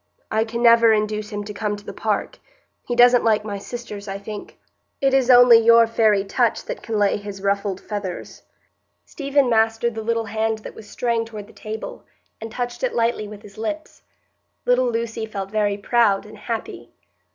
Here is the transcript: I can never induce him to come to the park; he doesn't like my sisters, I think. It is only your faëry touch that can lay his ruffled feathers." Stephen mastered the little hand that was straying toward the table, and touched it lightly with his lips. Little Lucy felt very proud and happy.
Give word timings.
I 0.31 0.45
can 0.45 0.63
never 0.63 0.91
induce 0.93 1.29
him 1.29 1.43
to 1.43 1.53
come 1.53 1.75
to 1.75 1.85
the 1.85 1.93
park; 1.93 2.39
he 2.87 2.95
doesn't 2.95 3.23
like 3.23 3.45
my 3.45 3.59
sisters, 3.59 4.07
I 4.07 4.17
think. 4.17 4.57
It 4.99 5.13
is 5.13 5.29
only 5.29 5.59
your 5.59 5.85
faëry 5.85 6.27
touch 6.27 6.65
that 6.65 6.81
can 6.81 6.97
lay 6.97 7.17
his 7.17 7.43
ruffled 7.43 7.79
feathers." 7.79 8.41
Stephen 9.05 9.47
mastered 9.47 9.93
the 9.93 10.01
little 10.01 10.25
hand 10.25 10.57
that 10.65 10.73
was 10.73 10.89
straying 10.89 11.25
toward 11.25 11.45
the 11.45 11.53
table, 11.53 12.03
and 12.41 12.51
touched 12.51 12.81
it 12.81 12.95
lightly 12.95 13.27
with 13.27 13.43
his 13.43 13.59
lips. 13.59 14.01
Little 14.65 14.89
Lucy 14.91 15.27
felt 15.27 15.51
very 15.51 15.77
proud 15.77 16.25
and 16.25 16.39
happy. 16.39 16.89